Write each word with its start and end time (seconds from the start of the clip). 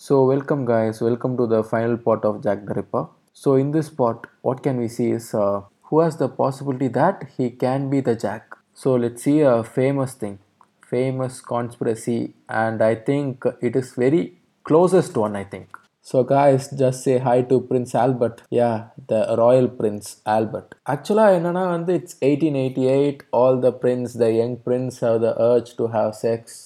So, 0.00 0.24
welcome, 0.24 0.64
guys. 0.64 1.00
Welcome 1.00 1.36
to 1.38 1.46
the 1.46 1.62
final 1.64 1.96
part 1.98 2.24
of 2.24 2.42
Jack 2.42 2.66
the 2.66 2.74
Ripper. 2.74 3.04
So, 3.34 3.54
in 3.54 3.72
this 3.72 3.88
part, 3.90 4.26
what 4.42 4.62
can 4.62 4.76
we 4.76 4.88
see 4.88 5.10
is 5.10 5.34
uh, 5.34 5.62
who 5.84 6.00
has 6.00 6.16
the 6.16 6.28
possibility 6.28 6.88
that 6.88 7.28
he 7.36 7.50
can 7.50 7.90
be 7.90 8.00
the 8.00 8.14
Jack. 8.16 8.44
So, 8.74 8.94
let's 8.94 9.22
see 9.22 9.40
a 9.40 9.64
famous 9.64 10.12
thing, 10.14 10.38
famous 10.86 11.40
conspiracy, 11.40 12.34
and 12.48 12.82
I 12.82 12.94
think 12.94 13.44
it 13.60 13.74
is 13.74 13.94
very 13.94 14.22
closest 14.64 15.16
one. 15.16 15.34
I 15.36 15.44
think. 15.44 15.68
So, 16.02 16.22
guys, 16.22 16.70
just 16.70 17.02
say 17.02 17.18
hi 17.18 17.42
to 17.42 17.60
Prince 17.62 17.94
Albert. 17.94 18.42
Yeah, 18.50 18.76
the 19.08 19.20
royal 19.42 19.68
Prince 19.80 20.08
Albert. 20.36 20.68
ஆக்சுவலாக 20.92 21.38
என்னன்னா 21.38 21.64
வந்து 21.76 21.92
it's 22.00 22.16
eighteen 22.28 22.58
eighty 22.62 22.84
eight 22.98 23.22
all 23.40 23.58
the 23.64 23.70
prince 23.82 24.14
the 24.22 24.28
young 24.40 24.54
prince 24.66 24.98
have 25.06 25.18
the 25.26 25.30
urge 25.48 25.70
to 25.80 25.86
have 25.96 26.12
sex 26.24 26.56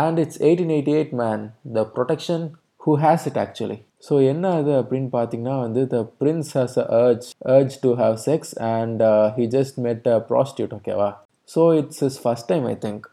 and 0.00 0.18
it's 0.22 0.40
eighteen 0.48 0.74
eighty 0.76 0.94
eight 0.98 1.14
man 1.22 1.42
the 1.76 1.84
protection 1.96 2.44
who 2.84 2.92
has 3.04 3.26
it 3.30 3.40
actually 3.44 3.78
so 4.06 4.14
என்ன 4.30 4.52
அது 4.60 4.72
அப்படின்னு 4.80 5.10
பார்த்தீங்கன்னா 5.18 5.56
வந்து 5.64 5.82
the 5.94 5.98
prince 6.20 6.52
has 6.58 6.76
a 6.82 6.86
urge 7.02 7.26
urge 7.56 7.74
to 7.84 7.92
have 8.02 8.16
sex 8.28 8.52
and 8.72 9.02
he 9.36 9.46
just 9.56 9.78
met 9.86 10.08
a 10.14 10.18
prostitute 10.30 10.74
ஓகேவா 10.78 11.10
so 11.48 11.62
it's 11.80 12.02
is 12.08 12.18
first 12.24 12.48
time 12.52 12.66
I 12.72 12.76
think 12.86 13.06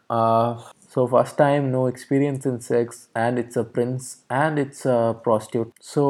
so 0.94 1.02
first 1.12 1.38
time 1.44 1.64
no 1.78 1.82
experience 1.92 2.46
in 2.52 2.60
sex 2.72 3.00
and 3.24 3.38
it's 3.44 3.60
a 3.64 3.66
prince 3.76 4.08
and 4.42 4.58
it's 4.64 4.86
a 4.98 5.00
prostitute 5.26 5.72
so 5.94 6.04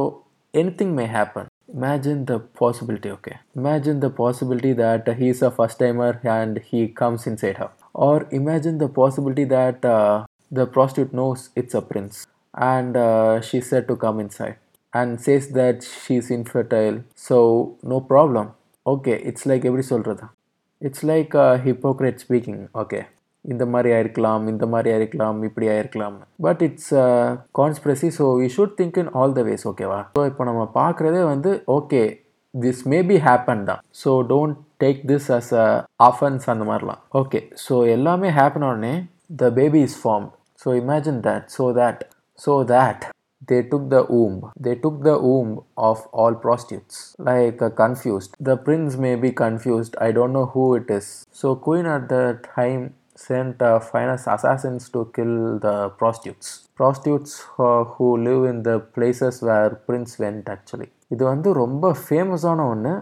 anything 0.55 0.95
may 0.95 1.07
happen. 1.09 1.47
Imagine 1.73 2.25
the 2.25 2.39
possibility 2.39 3.11
okay? 3.11 3.37
Imagine 3.55 4.01
the 4.01 4.11
possibility 4.13 4.73
that 4.75 5.09
uh, 5.09 5.15
he 5.15 5.29
is 5.29 5.43
a 5.43 5.51
first 5.51 5.79
timer 5.79 6.21
and 6.25 6.59
he 6.61 6.89
comes 6.91 7.27
inside 7.27 7.59
her. 7.59 7.71
Or 7.95 8.27
imagine 8.33 8.79
the 8.79 8.89
possibility 8.91 9.45
that 9.47 9.85
uh, 9.85 10.25
the 10.59 10.67
prostitute 10.75 11.13
knows 11.21 11.41
it's 11.61 11.75
a 11.81 11.85
prince 11.91 12.17
and 12.55 12.93
uh, 12.97 13.41
she's 13.47 13.67
said 13.73 13.87
to 13.91 13.97
come 14.05 14.19
inside 14.25 14.57
and 14.93 15.21
says 15.27 15.45
that 15.59 15.79
she's 16.03 16.29
infertile 16.39 16.97
so 17.29 17.39
no 17.93 18.01
problem. 18.13 18.47
Okay 18.87 19.17
it's 19.31 19.45
like 19.53 19.65
every 19.73 19.87
சொல்றது? 19.93 20.27
It's 20.87 21.05
like 21.11 21.35
hypocrite 21.65 22.21
speaking 22.23 22.61
okay 22.83 23.01
இந்த 23.53 23.65
மாதிரி 23.73 23.91
ஆயிருக்கலாம் 23.97 24.45
இந்த 24.53 24.65
மாதிரி 24.73 24.89
ஆயிருக்கலாம் 24.95 25.39
இப்படி 25.49 25.67
ஆயிருக்கலாம். 25.73 26.17
But 26.47 26.63
it's 26.67 26.93
conspiracy 27.59 28.09
so 28.19 28.27
we 28.41 28.47
should 28.55 28.75
think 28.79 28.97
in 29.03 29.11
all 29.19 29.35
the 29.39 29.43
ways 29.49 29.65
ஓகேவா 29.71 30.01
so 30.17 30.23
இப்போ 30.31 30.45
நம்ம 30.51 30.63
பார்க்குறதே 30.79 31.23
வந்து 31.33 31.51
ஓகே 31.77 32.01
திஸ் 32.55 32.83
மேபி 32.95 33.17
ஹேப்பன் 33.27 33.65
தான். 33.71 33.83
So 34.03 34.13
don't 34.33 34.57
take 34.85 35.03
this 35.13 35.29
as 35.39 35.53
a 35.65 35.69
offence 36.09 36.47
அந்த 36.55 36.67
மாதிரிலாம். 36.71 37.03
ஓகே 37.23 37.43
ஸோ 37.67 37.77
எல்லாமே 37.97 38.31
ஹேப்பன் 38.41 38.67
உடனே 38.71 38.95
the 39.43 39.53
baby 39.61 39.83
is 39.89 39.99
form 40.03 40.29
so 40.64 40.72
imagine 40.82 41.20
that 41.28 41.46
so 41.58 41.66
that 41.82 42.02
so 42.46 42.56
that 42.74 43.04
they 43.50 43.62
took 43.72 43.90
the 43.94 44.02
womb 44.10 44.38
they 44.66 44.76
took 44.84 44.96
the 45.04 45.16
womb 45.20 45.50
of 45.78 45.98
all 46.20 46.36
prostitutes 46.46 47.16
like 47.20 47.62
uh, 47.62 47.70
confused 47.82 48.36
the 48.40 48.56
prince 48.58 48.96
may 49.06 49.16
be 49.16 49.32
confused 49.32 49.96
i 50.06 50.12
don't 50.12 50.34
know 50.38 50.46
who 50.54 50.64
it 50.76 50.90
is 50.90 51.08
so 51.32 51.56
queen 51.56 51.86
at 51.96 52.06
the 52.14 52.24
time 52.56 52.84
sent 53.16 53.62
uh, 53.62 53.80
finest 53.80 54.28
assassins 54.28 54.90
to 54.90 55.02
kill 55.16 55.36
the 55.60 55.90
prostitutes 56.00 56.68
prostitutes 56.76 57.34
uh, 57.60 57.84
who 57.84 58.08
live 58.18 58.44
in 58.52 58.64
the 58.64 58.78
places 58.98 59.42
where 59.42 59.70
prince 59.90 60.14
went 60.24 60.50
actually 60.56 60.90
இது 61.14 61.24
வந்து 61.32 61.50
ரொம்ப 61.64 61.86
ஃபேமஸான 62.04 62.62
ஒன்று 62.74 62.94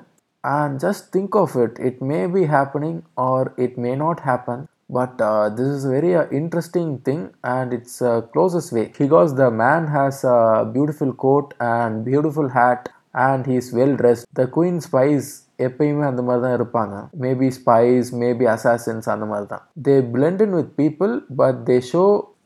and 0.43 0.71
just 0.85 1.03
think 1.13 1.33
of 1.41 1.51
it 1.65 1.73
it 1.89 1.97
may 2.11 2.23
be 2.35 2.41
happening 2.55 2.97
or 3.27 3.41
it 3.65 3.73
may 3.85 3.95
not 4.05 4.17
happen 4.29 4.57
but 4.90 5.20
uh, 5.20 5.48
this 5.50 5.68
is 5.68 5.84
a 5.84 5.90
very 5.90 6.14
uh, 6.14 6.26
interesting 6.32 6.98
thing 7.00 7.22
and 7.44 7.72
it's 7.72 8.00
uh, 8.02 8.20
closest 8.26 8.72
way 8.72 8.86
because 8.98 9.34
the 9.34 9.50
man 9.52 9.86
has 9.88 10.24
a 10.26 10.38
beautiful 10.72 11.12
coat 11.14 11.52
and 11.72 12.04
beautiful 12.04 12.48
hat 12.50 12.88
and 13.16 13.46
he 13.46 13.56
is 13.56 13.72
well 13.72 13.94
dressed 13.96 14.26
the 14.34 14.48
queen 14.48 14.78
spies 14.80 15.26
எப்பயுமே 15.66 16.02
அந்த 16.08 16.22
மாதிரி 16.26 16.42
தான் 16.42 16.54
இருப்பாங்க 16.56 16.96
maybe 17.22 17.46
spies 17.56 18.08
maybe 18.20 18.44
Assassin's 18.52 19.06
அந்த 19.14 19.24
மாதிரி 19.30 19.46
தான் 19.52 19.64
they 19.86 19.94
blend 20.12 20.42
in 20.44 20.54
with 20.58 20.68
people 20.80 21.12
but 21.40 21.58
they 21.68 21.76
show 21.88 22.02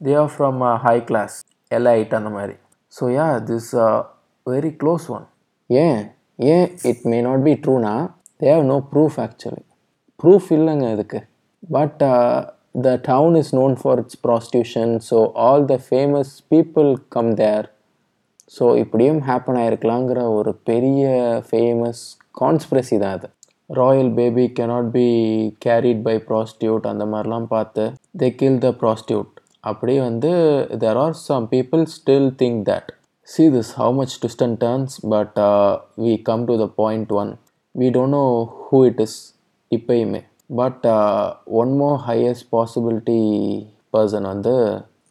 they 0.06 0.12
are 0.20 0.30
from 0.34 0.62
high 0.84 0.94
class 1.10 1.34
elite 1.70 2.14
அந்த 2.18 2.30
மாதிரி 2.36 2.56
so 2.92 3.10
yeah 3.16 3.26
this 3.50 3.68
very 4.46 4.70
close 4.82 5.06
one 5.16 5.26
ஏன் 5.70 6.00
ஏன் 6.52 6.66
it 6.92 7.04
may 7.12 7.18
not 7.28 7.44
be 7.48 7.54
ட்ரூனா 7.66 7.92
they 8.40 8.48
have 8.54 8.64
no 8.72 8.78
proof 8.94 9.18
actually 9.26 9.64
proof 10.20 10.48
இல்லைங்க 10.58 10.88
இதுக்கு 10.96 11.20
but 11.62 12.00
the 12.84 12.90
town 13.08 13.36
is 13.40 13.52
known 13.54 13.74
for 13.80 14.00
it's 14.02 14.20
prostitution 14.26 14.92
so 15.10 15.18
all 15.46 15.64
the 15.64 15.76
famous 15.86 16.32
people 16.54 16.90
come 17.08 17.30
there 17.34 17.66
so 18.52 18.64
இப்படியும் 18.82 19.20
happen 19.28 19.58
ஆகிருக்கலாங்கிற 19.60 20.22
ஒரு 20.38 20.52
பெரிய 20.70 21.02
famous 21.48 22.02
conspiracy 22.34 22.96
தான் 22.98 23.14
அது. 23.18 23.28
Royal 23.70 24.10
baby 24.14 24.44
cannot 24.58 24.90
be 24.90 25.06
carried 25.66 26.02
by 26.02 26.16
prostitute 26.28 26.86
அந்த 26.86 27.04
மாதிரிலாம் 27.04 27.46
பார்த்து 27.46 27.84
தே 28.16 28.28
கில் 28.34 28.58
த 28.58 28.70
ப்ராஸ்டியூட் 28.82 29.30
அப்படியே 29.64 30.00
வந்து 30.00 30.30
there 30.82 30.96
are 30.96 31.16
some 31.20 31.46
people 31.54 31.84
still 31.94 32.28
think 32.42 32.60
that 32.70 32.90
see 33.28 33.44
this 33.56 33.72
how 33.80 33.92
much 33.92 34.16
distant 34.24 34.58
turns 34.64 34.96
but 35.14 35.38
we 36.04 36.14
come 36.22 36.44
to 36.44 36.56
the 36.56 36.68
point 36.80 37.12
one 37.12 37.30
we 37.74 37.88
don't 37.90 38.16
know 38.18 38.24
who 38.66 38.80
it 38.84 39.00
is 39.00 39.18
இப்பயுமே. 39.70 40.20
But 40.52 40.84
one 41.56 41.72
more 41.76 41.98
highest 42.06 42.46
possibility 42.52 43.20
person 43.94 44.28
வந்து 44.28 44.54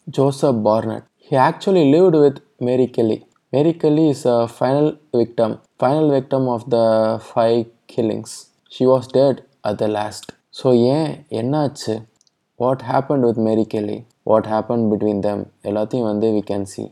Joseph 0.07 0.61
Barnett 0.67 1.05
he 1.31 1.37
actually 1.43 1.83
lived 1.91 2.19
with 2.19 2.39
Mary 2.61 2.87
Kelly 2.89 3.17
Mary 3.53 3.73
Kelly 3.77 4.05
is 4.09 4.25
a 4.29 4.39
final 4.53 4.91
victim 5.15 5.55
final 5.79 6.09
victim 6.11 6.47
of 6.49 6.67
the 6.69 6.79
five 7.27 7.59
killings 7.93 8.35
she 8.71 8.85
was 8.85 9.09
dead 9.13 9.39
at 9.63 9.79
the 9.79 9.87
last 9.95 10.27
so 10.55 10.67
ஏன்? 10.93 11.09
என்னாச்சு? 11.39 11.93
What 12.59 12.83
happen 12.83 13.23
with 13.25 13.41
Mary 13.45 13.65
Kelly 13.65 13.99
what 14.25 14.47
happen 14.47 14.83
between 14.89 15.21
them 15.21 15.43
எல்லாத்தையும் 15.65 16.09
வந்து 16.09 16.27
we 16.33 16.41
can 16.49 16.67
see 16.71 16.83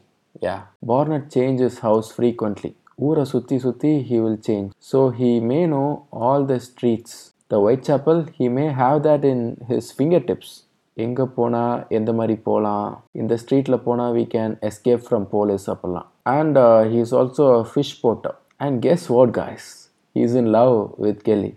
yeah 0.41 0.55
Barnett 0.89 1.27
changes 1.35 1.79
house 1.83 2.09
frequently 2.13 2.71
ஊரை 3.01 3.23
சுற்றி 3.25 3.57
சுற்றி 3.59 3.91
he 4.07 4.17
will 4.19 4.41
change 4.47 4.69
so 4.89 5.01
he 5.17 5.29
may 5.49 5.59
know 5.73 5.83
all 6.23 6.45
the 6.45 6.57
streets 6.65 7.17
the 7.51 7.57
Whitechapel 7.87 8.19
he 8.35 8.47
may 8.55 8.65
have 8.79 8.97
that 9.05 9.25
in 9.25 9.45
his 9.69 9.87
fingertips 10.25 10.51
எங்கே 10.97 11.25
போனால் 11.35 11.75
எந்த 11.89 12.11
மாதிரி 12.13 12.35
போகலாம் 12.45 12.89
இந்த 13.15 13.33
ஸ்ட்ரீட்டில் 13.41 13.83
போனால் 13.85 14.11
we 14.13 14.23
can 14.33 14.53
escape 14.67 15.03
from 15.05 15.25
police 15.31 15.65
அப்படிலாம் 15.69 16.07
and 16.33 16.57
he 16.91 16.99
is 16.99 17.13
also 17.13 17.47
fish 17.69 17.95
porter 18.01 18.35
and 18.59 18.77
guess 18.85 19.05
what 19.11 19.33
guys 19.39 19.67
he 20.15 20.21
is 20.23 20.37
in 20.41 20.51
love 20.57 20.73
with 21.05 21.23
Kelly 21.23 21.51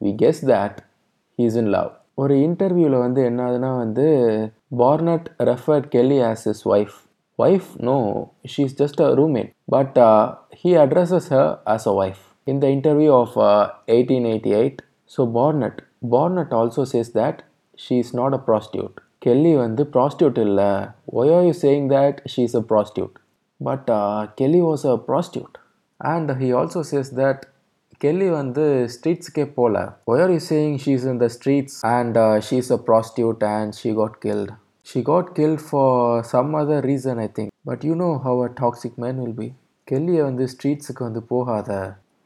we 0.00 0.12
guess 0.16 0.42
that 0.50 0.78
he 1.38 1.44
is 1.44 1.58
in 1.62 1.70
love 1.76 1.90
ஒரு 2.18 2.36
இன்டர்வியூவில் 2.46 2.98
வந்து 2.98 3.20
என்ன 3.24 3.42
ஆகுதுன்னா 3.44 3.72
வந்து 3.78 4.06
Barnett 4.78 5.28
referred 5.50 5.88
Kelly 5.92 6.18
as 6.30 6.44
his 6.52 6.64
wife 6.70 6.96
wife 7.38 7.70
no 7.88 7.96
she 8.52 8.60
is 8.64 8.76
just 8.76 9.02
a 9.02 9.10
roommate 9.14 9.50
but 9.70 9.98
he 10.60 10.72
addresses 10.78 11.30
her 11.34 11.52
as 11.74 11.88
a 11.88 11.96
wife 12.00 12.22
இந்த 12.46 12.66
interview 12.76 13.12
of 13.20 13.36
eighteen 13.92 14.28
eighty 14.30 14.52
eight 14.60 14.80
so 15.10 15.22
Barnett 15.34 15.78
Barnett 16.12 16.54
also 16.54 16.84
says 16.92 17.12
that 17.14 17.40
she 17.78 17.96
is 18.04 18.14
not 18.14 18.34
a 18.34 18.42
prostitute 18.48 18.96
Kelly 19.18 19.52
வந்து 19.56 19.82
prostitute 19.94 20.38
இல்லை 20.44 20.70
why 21.18 21.32
are 21.36 21.46
you 21.46 21.54
saying 21.60 21.86
that 21.92 22.18
she 22.32 22.42
is 22.48 22.58
a 22.60 22.64
prostitute 22.72 23.14
but 23.60 23.88
Kelly 24.40 24.62
was 24.62 24.84
a 24.86 24.96
prostitute 25.08 25.56
and 26.00 26.30
he 26.40 26.48
also 26.54 26.82
says 26.90 27.12
that 27.20 27.42
Kelly 28.00 28.28
வந்து 28.32 28.64
ஸ்ட்ரீட்ஸுக்கே 28.94 29.44
போகல 29.54 29.78
where 30.06 30.32
you 30.34 30.40
saying 30.46 30.76
she 30.78 30.90
is 30.98 31.06
in 31.12 31.20
the 31.22 31.28
streets 31.36 31.78
and 31.92 32.18
she 32.46 32.56
is 32.56 32.72
a 32.72 32.80
prostitute 32.88 33.42
and 33.52 33.72
she 33.80 33.90
got 33.94 34.18
killed 34.24 34.52
she 34.86 35.00
got 35.04 35.30
killed 35.34 35.64
for 35.66 35.96
some 36.26 36.52
other 36.54 36.84
reason 36.84 37.20
I 37.20 37.28
think 37.38 37.52
but 37.64 37.82
you 37.84 37.94
know 37.98 38.10
how 38.26 38.40
a 38.44 38.50
toxic 38.60 38.98
man 38.98 39.18
will 39.22 39.38
be 39.40 39.48
கெல்லியை 39.88 40.22
வந்து 40.22 40.46
ஸ்ட்ரீட்ஸுக்கு 40.48 41.02
வந்து 41.04 41.22
போகாத 41.30 41.70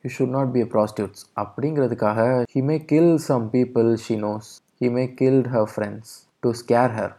you 0.04 0.10
should 0.16 0.28
not 0.28 0.52
be 0.52 0.60
a 0.60 0.68
prostitutes 0.72 1.22
அப்படிங்கிறதுக்காக 1.36 2.20
he 2.54 2.62
may 2.62 2.84
kill 2.84 3.16
some 3.16 3.44
people 3.52 3.96
she 3.96 4.14
knows 4.16 4.48
he 4.80 4.90
may 4.90 5.04
killed 5.14 5.46
her 5.46 5.68
friends 5.74 6.12
to 6.40 6.50
scare 6.62 6.94
her 6.94 7.12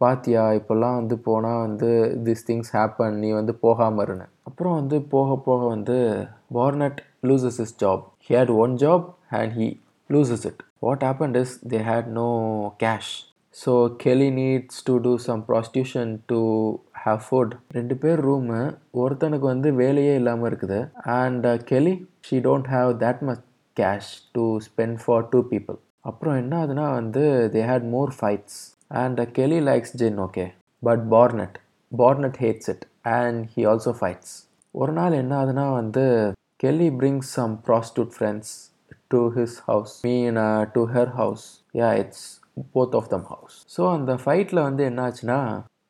பாத்தியா 0.00 0.42
இப்போல்லாம் 0.50 0.94
வந்து 0.94 1.18
போனால் 1.18 1.60
வந்து 1.60 1.88
திஸ் 2.24 2.44
திங்ஸ் 2.48 2.70
ஹேப்பன் 2.76 3.16
நீ 3.18 3.30
வந்து 3.30 3.54
போகாமல் 3.54 4.06
இருன்னு. 4.06 4.26
அப்புறம் 4.42 4.74
வந்து 4.74 5.02
போக 5.02 5.36
போக 5.36 5.66
வந்து 5.66 5.96
Barnett 6.54 7.00
loses 7.26 7.60
his 7.60 7.74
job 7.78 8.04
he 8.28 8.36
had 8.36 8.54
one 8.56 8.76
job 8.76 9.06
and 9.30 9.52
he 9.52 9.68
loses 10.10 10.46
it 10.46 10.62
what 10.78 11.02
happen 11.02 11.36
is 11.36 11.54
they 11.68 11.80
had 11.82 12.06
no 12.20 12.28
cash 12.84 13.12
so 13.58 13.72
Kelly 14.02 14.28
needs 14.38 14.80
to 14.88 14.94
do 14.98 15.12
some 15.26 15.40
prostitution 15.48 16.10
to 16.26 16.40
have 17.04 17.20
food 17.26 17.54
ரெண்டு 17.70 17.94
பேர் 17.94 18.20
ரூமு 18.20 18.58
ஒருத்தனுக்கு 18.94 19.46
வந்து 19.46 19.68
வேலையே 19.74 20.14
இல்லாமல் 20.14 20.48
இருக்குது. 20.50 20.78
And 21.16 21.46
Kelly 21.70 21.94
she 22.26 22.38
don't 22.46 22.70
have 22.74 22.90
that 23.04 23.22
much 23.28 23.44
cash 23.76 24.10
to 24.32 24.44
spend 24.68 24.98
for 25.04 25.26
two 25.32 25.40
people 25.52 25.78
அப்புறம் 26.04 26.36
என்ன 26.36 26.54
ஆகுதுன்னா 26.60 26.86
வந்து 26.92 27.22
they 27.54 27.62
had 27.70 27.88
more 27.90 28.12
fights 28.18 28.58
and 29.02 29.20
Kelly 29.38 29.60
likes 29.70 29.96
gin 29.96 30.20
okay 30.26 30.46
but 30.82 31.04
Barnett 31.14 31.56
Barnett 31.92 32.38
hates 32.44 32.70
it 32.70 32.84
and 33.16 33.40
he 33.54 33.64
also 33.64 33.94
fights 34.00 34.34
ஒரு 34.74 34.92
நாள் 34.92 35.20
என்ன 35.22 35.34
ஆகுதுன்னா 35.40 35.66
வந்து 35.80 36.04
Kelly 36.64 36.90
brings 37.00 37.30
some 37.38 37.54
prostitute 37.66 38.12
friends 38.16 38.52
to 39.08 39.20
his 39.36 39.56
house 39.66 39.94
mean 40.04 40.38
to 40.72 40.82
her 40.94 41.12
house 41.14 41.46
yeah 41.74 41.90
it's 42.02 42.24
both 42.72 42.94
of 42.94 43.08
them 43.08 43.26
house 43.26 43.56
so 43.76 43.82
அந்த 43.92 44.14
ஃபைட்டில் 44.22 44.60
வந்து 44.62 44.84
என்னாச்சுன்னா 44.84 45.38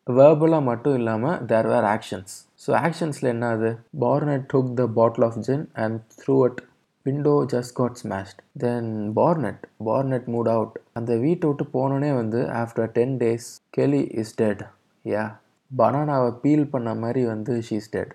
வேர்பலாக 0.07 0.63
மட்டும் 0.63 0.95
இல்லாமல் 0.95 1.39
தேர் 1.47 1.67
வேர் 1.67 1.87
ஆக்ஷன்ஸ் 1.87 2.35
ஸோ 2.67 2.71
ஆக்ஷன்ஸில் 2.83 3.31
என்ன 3.33 3.75
Barnett 3.99 4.47
took 4.55 4.71
the 4.75 4.87
bottle 4.95 5.27
of 5.27 5.39
gin 5.41 5.67
and 5.75 5.99
threw 6.23 6.37
at 6.45 6.61
window 7.07 7.35
just 7.53 7.75
got 7.75 7.95
smashed 7.95 8.41
then 8.59 8.89
Barnett 9.17 9.63
Barnett 9.85 10.27
moved 10.27 10.49
out 10.49 10.77
அந்த 10.93 11.13
வீட்டை 11.17 11.49
விட்டு 11.49 11.67
போனோடனே 11.75 12.11
வந்து 12.17 12.41
after 12.63 12.91
ten 12.93 13.15
days 13.19 13.49
Kelly 13.71 14.03
is 14.15 14.35
dead 14.37 14.63
yeah 15.05 15.25
பனானாவை 15.71 16.31
peel 16.41 16.67
பண்ண 16.71 16.91
மாதிரி 16.95 17.23
வந்து 17.25 17.55
she's 17.63 17.91
dead 17.91 18.13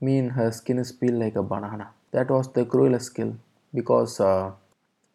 mean 0.00 0.28
her 0.30 0.50
skin 0.50 0.78
is 0.78 0.94
peel 0.98 1.20
like 1.22 1.36
a 1.36 1.46
banana 1.50 1.86
that 2.16 2.32
was 2.32 2.50
the 2.52 2.64
cruellest 2.72 3.08
kill 3.10 3.34
because 3.72 4.14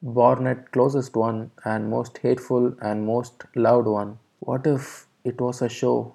Barnett 0.03 0.71
closest 0.71 1.15
one 1.15 1.49
and 1.65 1.89
most 1.89 2.19
hateful 2.19 2.75
and 2.79 3.03
most 3.03 3.45
loved 3.55 3.87
one. 3.87 4.19
What 4.39 4.67
if 4.67 5.07
it 5.25 5.41
was 5.41 5.61
a 5.61 5.69
show 5.69 6.13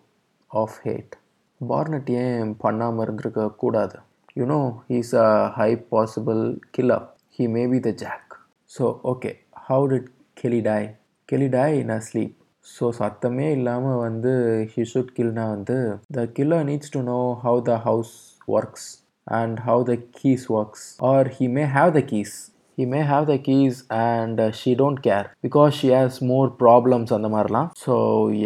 of 0.50 0.78
hate? 0.78 1.14
Barnett 1.60 2.06
ஏன் 2.18 2.52
பண்ணாமல் 2.62 3.02
இருந்திருக்க 3.04 3.46
கூடாது? 3.62 3.96
You 4.38 4.44
know 4.52 4.60
he's 4.88 5.12
a 5.22 5.26
high 5.58 5.68
possible 5.90 6.42
killer 6.76 7.04
he 7.36 7.46
may 7.56 7.64
be 7.72 7.80
the 7.86 7.92
Jack 8.02 8.36
so 8.70 8.86
okay 9.12 9.32
how 9.66 9.88
did 9.92 10.08
Kelly 10.36 10.60
die 10.68 10.88
Kelly 11.28 11.48
die 11.56 11.76
in 11.82 11.92
a 11.96 12.00
sleep 12.08 12.36
so 12.66 12.88
சத்தமே 13.00 13.48
இல்லாமல் 13.58 14.00
வந்து 14.06 14.32
he 14.74 14.84
should 14.92 15.12
கில்னா 15.18 15.46
வந்து 15.56 15.78
the 16.18 16.26
killer 16.38 16.66
needs 16.70 16.94
to 16.96 17.02
know 17.12 17.20
how 17.44 17.60
the 17.70 17.76
house 17.88 18.14
works 18.56 18.88
and 19.26 19.58
how 19.68 19.84
the 19.92 19.96
keys 20.20 20.46
works 20.58 20.86
or 21.12 21.30
he 21.38 21.48
may 21.58 21.66
have 21.76 21.92
the 21.98 22.02
keys 22.14 22.36
he 22.77 22.85
may 22.93 23.03
have 23.11 23.25
the 23.31 23.37
keys 23.47 23.77
and 23.89 24.39
uh, 24.39 24.51
she 24.59 24.71
don't 24.81 24.99
care 25.07 25.27
because 25.45 25.73
she 25.79 25.89
has 25.99 26.21
more 26.33 26.47
problems 26.63 27.11
அந்த 27.17 27.29
மாதிரிலாம் 27.35 27.69
so 27.85 27.95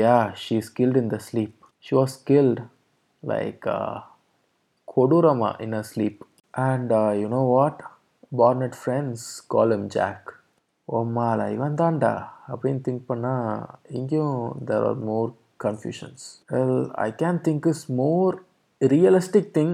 yeah 0.04 0.24
she's 0.44 0.70
killed 0.78 0.98
in 1.04 1.10
the 1.16 1.22
sleep 1.30 1.54
she 1.86 1.94
was 2.02 2.14
killed 2.30 2.60
like 3.24 3.66
uh, 3.78 3.96
கொடூரமா 4.94 5.50
in 5.66 5.74
her 5.78 5.86
sleep 5.94 6.18
and 6.70 6.90
uh, 7.02 7.12
you 7.22 7.30
know 7.34 7.46
what 7.56 7.78
Barnett 8.40 8.76
friends 8.84 9.22
call 9.54 9.70
him 9.76 9.86
Jack 9.98 10.22
ஓமால 10.98 11.42
இவன் 11.56 11.78
தான்டா 11.82 12.14
அப்படின்னு 12.52 12.82
think 12.88 13.06
பண்ணால் 13.12 13.60
இங்கேயும் 13.98 14.40
there 14.70 14.84
are 14.90 14.98
more 15.12 15.28
confusions 15.66 16.22
well 16.54 16.76
I 17.08 17.12
can 17.22 17.36
think 17.46 17.68
is 17.72 17.82
more 18.04 18.32
realistic 18.94 19.46
thing 19.58 19.72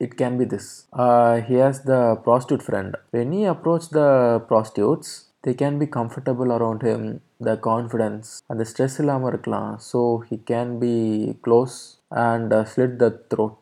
it 0.00 0.16
can 0.16 0.36
be 0.36 0.44
this. 0.44 0.66
Uh, 0.94 1.40
he 1.40 1.54
has 1.56 1.82
the 1.82 2.00
prostitute 2.24 2.62
friend. 2.62 2.96
When 3.10 3.32
he 3.32 3.44
approached 3.46 3.90
the 3.92 4.08
prostitutes, 4.48 5.08
they 5.44 5.54
can 5.54 5.78
be 5.78 5.86
comfortable 5.88 6.52
around 6.52 6.82
him, 6.82 7.02
the 7.40 7.56
confidence 7.68 8.26
and 8.48 8.60
the 8.60 8.66
stress 8.72 8.94
இல்லாமல் 9.02 9.30
இருக்கலாம் 9.32 9.70
so 9.88 10.00
he 10.28 10.36
can 10.50 10.68
be 10.84 10.96
close 11.46 11.76
and 12.26 12.48
uh, 12.52 12.64
slit 12.72 12.94
the 13.04 13.10
throat. 13.32 13.56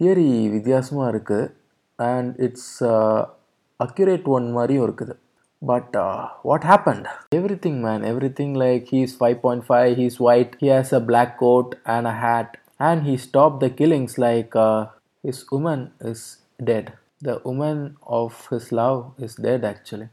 Theory 0.00 0.30
வித்தியாசமாக 0.54 1.10
இருக்குது 1.12 1.50
and 1.98 2.30
it's 2.46 2.70
accurate 3.80 4.26
one 4.36 4.46
மாதிரியும் 4.56 4.86
இருக்குது 4.86 5.14
but 5.62 5.94
what 6.48 6.66
happened 6.70 7.06
everything 7.66 7.78
man 7.86 8.02
everything 8.40 8.56
like 8.64 8.88
he's 8.94 9.14
five 9.20 9.36
point 9.44 9.64
five 9.68 9.92
he's 10.00 10.18
white 10.28 10.54
he 10.62 10.70
has 10.76 10.92
a 10.98 11.02
black 11.10 11.32
coat 11.44 11.72
and 11.94 12.08
a 12.12 12.16
hat 12.24 12.54
and 12.88 13.02
he 13.08 13.14
stop 13.28 13.56
the 13.64 13.68
killings 13.80 14.16
like 14.26 14.56
his 15.23 15.45
woman 15.51 15.91
is 16.01 16.21
dead. 16.61 16.93
The 17.21 17.41
woman 17.43 17.97
of 18.19 18.47
his 18.49 18.71
love 18.71 18.99
is 19.19 19.35
dead 19.47 19.63
actually. 19.73 20.09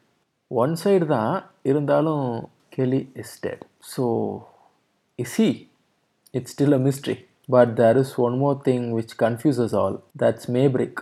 One 0.51 0.75
side 0.83 1.07
தான் 1.13 1.33
இருந்தாலும் 1.71 2.27
Kelly 2.75 3.01
is 3.23 3.33
dead 3.45 3.63
so 3.93 4.05
is 5.19 5.35
he 5.41 5.49
it's 6.39 6.53
still 6.55 6.77
a 6.77 6.81
mystery 6.85 7.17
but 7.55 7.73
there 7.81 7.99
is 8.03 8.13
one 8.27 8.37
more 8.43 8.59
thing 8.69 8.85
which 8.99 9.15
confuses 9.23 9.75
all 9.83 9.97
that's 10.23 10.49
Maybrick 10.57 11.01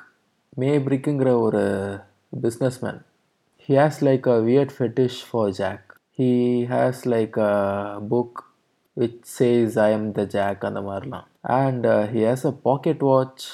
மேப்ரிக்குங்கிற 0.63 1.33
ஒரு 1.47 1.63
business 2.47 2.79
man 2.85 3.01
he 3.69 3.75
has 3.81 4.01
like 4.09 4.29
a 4.37 4.39
weird 4.49 4.75
fetish 4.79 5.21
for 5.29 5.53
Jack 5.61 5.85
he 6.21 6.31
has 6.73 7.03
like 7.15 7.37
a 7.51 7.53
book 8.15 8.41
which 8.97 9.21
says 9.37 9.79
I 9.87 9.91
am 9.99 10.09
the 10.19 10.25
Jack 10.37 10.65
அந்த 10.71 10.83
மாதிரிலாம். 10.89 11.29
And 11.61 11.87
he 12.15 12.23
has 12.29 12.47
a 12.53 12.55
pocket 12.69 13.05
watch 13.13 13.47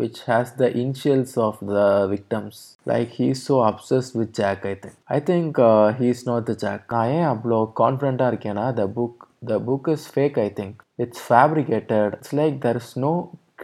which 0.00 0.18
has 0.24 0.52
the 0.54 0.68
initials 0.76 1.32
of 1.38 1.56
the 1.68 1.86
victims. 2.06 2.56
Like 2.86 3.10
he's 3.12 3.42
so 3.42 3.56
obsessed 3.62 4.14
with 4.14 4.30
Jack, 4.32 4.64
I 4.64 4.76
think. 4.76 4.94
I 5.08 5.20
think 5.22 5.58
uh, 5.60 5.92
he's 5.94 6.22
not 6.26 6.44
the 6.44 6.56
Jack. 6.56 6.80
நான் 6.92 7.10
ஏன் 7.16 7.28
அவ்வளோ 7.32 7.58
கான்ஃபிடண்ட்டாக 7.80 8.32
இருக்கேன்னா 8.32 8.66
the 8.78 8.86
book 8.96 9.18
the 9.46 9.58
book 9.68 9.90
is 9.94 10.06
fake 10.14 10.38
I 10.38 10.48
think 10.58 10.76
it's 10.98 11.24
fabricated 11.26 12.14
it's 12.16 12.34
like 12.40 12.56
there 12.66 12.80
is 12.82 12.94
no 13.06 13.12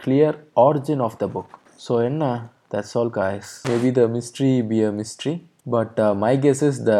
clear 0.01 0.37
origin 0.65 1.03
of 1.07 1.17
the 1.23 1.27
book 1.35 1.53
so 1.87 1.95
என்ன? 2.09 2.25
That's 2.73 2.95
all 3.01 3.11
guys 3.17 3.51
maybe 3.69 3.91
the 3.99 4.05
mystery 4.15 4.53
be 4.71 4.79
a 4.83 4.93
mystery 4.99 5.33
but 5.69 5.99
my 6.25 6.33
guess 6.45 6.63
is 6.69 6.81
the 6.89 6.95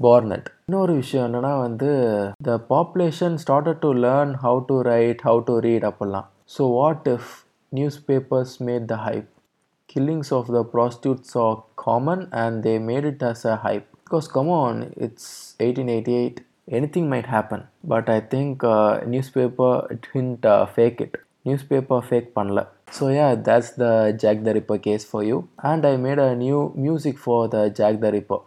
Barnett 0.00 0.48
இன்னொரு 0.68 0.92
விஷயம் 1.00 1.24
என்னன்னா 1.26 1.54
வந்து 1.66 1.90
the 2.48 2.58
population 2.70 3.34
started 3.44 3.82
to 3.84 3.90
learn 4.06 4.34
how 4.44 4.60
to 4.70 4.76
write 4.88 5.22
how 5.28 5.40
to 5.48 5.56
read 5.66 5.86
அப்படிலாம் 5.90 6.28
so 6.54 6.62
what 6.78 7.08
if 7.14 7.30
newspapers 7.78 8.60
made 8.60 8.86
the 8.88 8.98
hype. 8.98 9.28
Killings 9.88 10.30
of 10.32 10.46
the 10.46 10.62
prostitutes 10.64 11.34
are 11.36 11.64
common 11.76 12.28
and 12.32 12.62
they 12.62 12.78
made 12.78 13.04
it 13.04 13.22
as 13.22 13.44
a 13.44 13.56
hype. 13.56 13.88
Because 14.04 14.28
come 14.28 14.48
on, 14.48 14.94
it's 14.96 15.54
1888, 15.58 16.42
anything 16.70 17.08
might 17.08 17.26
happen. 17.26 17.64
But 17.82 18.08
I 18.08 18.20
think 18.20 18.62
uh, 18.62 19.00
newspaper 19.06 19.98
didn't 20.02 20.46
uh, 20.46 20.66
fake 20.66 21.00
it. 21.00 21.16
Newspaper 21.44 22.00
fake 22.00 22.34
panla. 22.34 22.68
So 22.90 23.08
yeah, 23.08 23.34
that's 23.34 23.70
the 23.72 24.16
Jack 24.18 24.44
the 24.44 24.54
Ripper 24.54 24.78
case 24.78 25.04
for 25.04 25.24
you. 25.24 25.48
And 25.62 25.84
I 25.84 25.96
made 25.96 26.18
a 26.18 26.34
new 26.34 26.72
music 26.76 27.18
for 27.18 27.48
the 27.48 27.70
Jack 27.70 28.00
the 28.00 28.12
Ripper. 28.12 28.38